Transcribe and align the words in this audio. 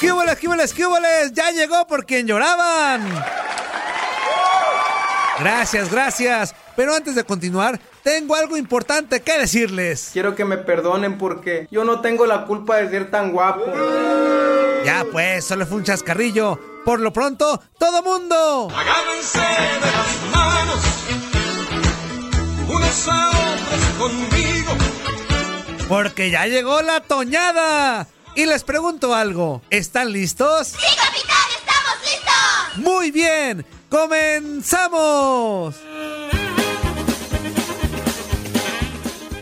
¡Qué 0.00 0.12
boles, 0.12 0.38
qué 0.38 0.48
boles, 0.48 0.74
qué 0.74 0.86
boles! 0.86 1.32
¡Ya 1.32 1.50
llegó 1.50 1.86
por 1.86 2.04
quien 2.04 2.26
lloraban! 2.26 3.02
Gracias, 5.38 5.90
gracias. 5.90 6.54
Pero 6.76 6.94
antes 6.94 7.14
de 7.14 7.24
continuar, 7.24 7.80
tengo 8.02 8.34
algo 8.34 8.56
importante 8.56 9.20
que 9.20 9.38
decirles. 9.38 10.10
Quiero 10.12 10.34
que 10.34 10.44
me 10.44 10.56
perdonen 10.58 11.18
porque 11.18 11.68
yo 11.70 11.84
no 11.84 12.00
tengo 12.00 12.26
la 12.26 12.44
culpa 12.44 12.76
de 12.76 12.90
ser 12.90 13.10
tan 13.10 13.32
guapo. 13.32 13.64
Ya 14.84 15.06
pues, 15.10 15.44
solo 15.44 15.66
fue 15.66 15.78
un 15.78 15.84
chascarrillo. 15.84 16.58
Por 16.84 17.00
lo 17.00 17.12
pronto, 17.12 17.62
todo 17.78 18.02
mundo. 18.02 18.68
Agárrense 18.76 19.38
de 19.38 19.80
las 19.80 20.36
manos, 20.36 20.80
unos 22.68 23.08
a 23.08 23.30
otros 23.30 23.84
conmigo. 23.98 24.72
Porque 25.88 26.30
ya 26.30 26.46
llegó 26.46 26.82
la 26.82 27.00
toñada. 27.00 28.06
Y 28.34 28.46
les 28.46 28.64
pregunto 28.64 29.14
algo, 29.14 29.62
¿están 29.70 30.12
listos? 30.12 30.68
¡Sí, 30.68 30.96
capitán! 30.96 31.36
¡Estamos 31.56 31.98
listos! 32.02 32.78
Muy 32.78 33.10
bien, 33.12 33.64
comenzamos. 33.88 35.76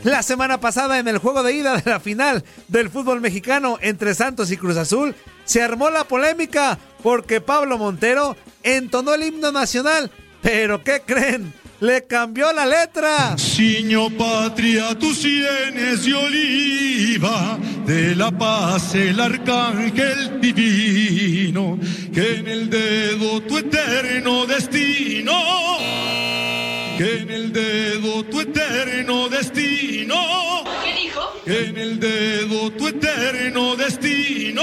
La 0.04 0.22
semana 0.22 0.60
pasada 0.60 0.98
en 0.98 1.06
el 1.08 1.18
juego 1.18 1.42
de 1.42 1.52
ida 1.54 1.76
de 1.76 1.88
la 1.88 2.00
final 2.00 2.44
del 2.68 2.90
fútbol 2.90 3.20
mexicano 3.20 3.78
entre 3.80 4.14
Santos 4.14 4.50
y 4.50 4.56
Cruz 4.56 4.76
Azul 4.76 5.14
se 5.44 5.62
armó 5.62 5.90
la 5.90 6.04
polémica 6.04 6.78
porque 7.02 7.40
Pablo 7.40 7.78
Montero 7.78 8.36
entonó 8.62 9.14
el 9.14 9.22
himno 9.22 9.52
nacional. 9.52 10.10
Pero 10.42 10.82
¿qué 10.82 11.02
creen? 11.06 11.54
Le 11.82 12.04
cambió 12.04 12.52
la 12.52 12.64
letra. 12.64 13.36
Siño 13.36 14.08
patria, 14.10 14.96
tus 14.96 15.18
sienes 15.18 16.04
de 16.04 16.14
oliva, 16.14 17.58
de 17.84 18.14
la 18.14 18.30
paz 18.30 18.94
el 18.94 19.18
arcángel 19.18 20.40
divino, 20.40 21.80
que 22.14 22.36
en 22.36 22.46
el 22.46 22.70
dedo 22.70 23.40
tu 23.42 23.58
eterno 23.58 24.46
destino, 24.46 25.32
que 26.98 27.18
en 27.22 27.30
el 27.32 27.52
dedo 27.52 28.22
tu 28.26 28.40
eterno 28.42 29.28
destino, 29.28 30.62
¿Qué 30.84 31.02
dijo? 31.02 31.32
que 31.44 31.64
en 31.64 31.78
el 31.78 31.98
dedo 31.98 32.70
tu 32.70 32.86
eterno 32.86 33.74
destino. 33.74 34.62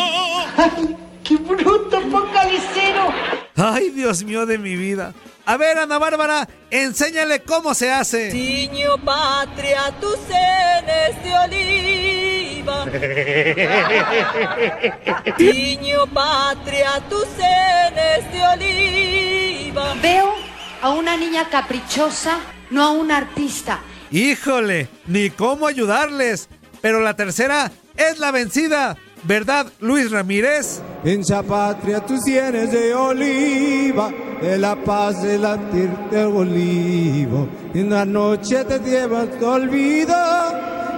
¡Qué 1.26 1.36
bruto 1.36 2.00
focalicero! 2.10 3.14
Ay, 3.62 3.90
Dios 3.90 4.24
mío 4.24 4.46
de 4.46 4.58
mi 4.58 4.78
vida. 4.78 5.14
A 5.46 5.58
ver, 5.58 5.78
Ana 5.78 6.00
Bárbara, 6.00 6.48
enséñale 6.70 7.42
cómo 7.42 7.74
se 7.74 7.92
hace. 7.92 8.32
Niño 8.32 8.98
patria, 9.04 9.94
tus 10.00 10.16
senes 10.16 11.22
de 11.24 11.34
oliva. 11.46 12.86
Niño 15.38 16.08
patria, 16.08 17.04
tus 17.10 17.26
senes 17.36 18.32
de 18.32 18.42
oliva. 18.54 19.94
Veo 20.02 20.34
a 20.82 20.92
una 20.92 21.18
niña 21.18 21.50
caprichosa, 21.50 22.40
no 22.70 22.82
a 22.82 22.92
un 22.92 23.12
artista. 23.12 23.82
Híjole, 24.10 24.88
ni 25.06 25.32
cómo 25.32 25.68
ayudarles. 25.68 26.48
Pero 26.80 27.02
la 27.02 27.18
tercera 27.18 27.74
es 27.98 28.20
la 28.20 28.32
vencida. 28.32 28.96
¿Verdad, 29.24 29.70
Luis 29.82 30.12
Ramírez? 30.12 30.82
En 31.04 31.22
esa 31.22 31.42
patria 31.42 32.02
tú 32.02 32.20
tienes 32.20 32.72
de 32.74 32.94
oliva, 32.94 34.12
de 34.42 34.58
la 34.58 34.76
paz 34.76 35.22
de 35.22 35.38
latir 35.38 35.90
del 36.12 36.28
olivo. 36.28 37.48
En 37.74 37.90
la 37.90 38.04
noche 38.04 38.66
te 38.66 38.80
llevas 38.80 39.30
tu 39.40 39.48
olvido, 39.48 40.16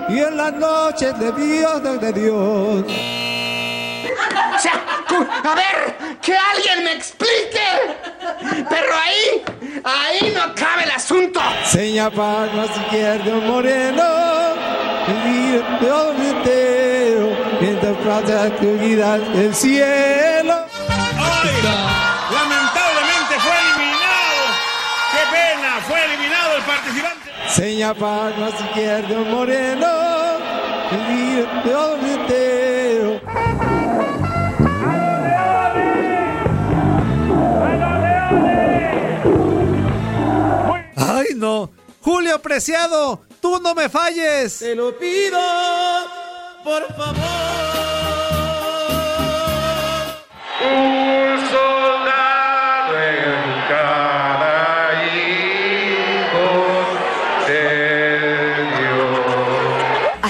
y 0.09 0.17
en 0.19 0.37
la 0.37 0.49
noche 0.49 1.13
de 1.13 1.31
Dios 1.33 2.01
de 2.01 2.13
Dios. 2.13 2.83
O 4.55 4.59
sea, 4.59 4.81
a 5.43 5.55
ver, 5.55 6.17
que 6.19 6.35
alguien 6.35 6.83
me 6.83 6.93
explique. 6.93 7.61
Pero 8.69 8.87
ahí, 8.95 9.43
ahí 9.83 10.33
no 10.33 10.55
cabe 10.55 10.83
el 10.85 10.91
asunto. 10.91 11.39
Seña 11.65 12.09
palma 12.09 12.65
izquierdo 12.65 13.39
moreno, 13.41 14.03
entero, 15.07 16.13
mientras 17.61 17.95
plata 17.97 18.49
cuida 18.57 19.15
el 19.15 19.53
cielo. 19.53 20.65
Lamentablemente 22.33 23.33
fue 23.39 23.53
eliminado. 23.61 24.41
¡Qué 25.11 25.23
pena! 25.31 25.79
Fue 25.87 26.05
eliminado 26.05 26.57
el 26.57 26.63
participante. 26.63 27.31
Seña 27.47 27.93
palma 27.93 28.49
izquierdo 28.49 29.25
moreno, 29.25 29.87
el 30.91 32.05
entero. 32.05 33.21
¡Ay, 40.95 41.27
no! 41.35 41.69
Julio 42.01 42.41
Preciado, 42.41 43.21
tú 43.39 43.59
no 43.61 43.75
me 43.75 43.89
falles. 43.89 44.57
Te 44.59 44.73
lo 44.73 44.97
pido, 44.97 45.39
por 46.63 46.87
favor. 46.95 47.50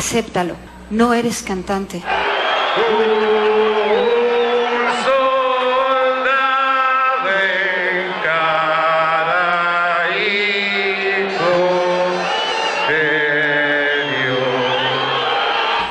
Acéptalo, 0.02 0.56
no 0.90 1.14
eres 1.14 1.44
cantante. 1.44 2.02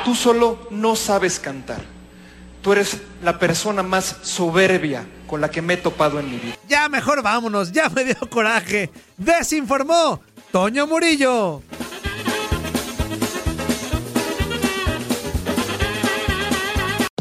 Tú 0.03 0.13
solo 0.13 0.67
no 0.71 0.97
sabes 0.97 1.39
cantar. 1.39 1.79
Tú 2.61 2.73
eres 2.73 2.97
la 3.23 3.39
persona 3.39 3.81
más 3.81 4.17
soberbia 4.23 5.05
con 5.25 5.39
la 5.39 5.49
que 5.49 5.61
me 5.61 5.75
he 5.75 5.77
topado 5.77 6.19
en 6.19 6.29
mi 6.29 6.37
vida. 6.37 6.55
Ya 6.67 6.89
mejor 6.89 7.23
vámonos, 7.23 7.71
ya 7.71 7.87
me 7.87 8.03
dio 8.03 8.17
coraje. 8.29 8.91
Desinformó 9.15 10.19
Toño 10.51 10.85
Murillo. 10.85 11.61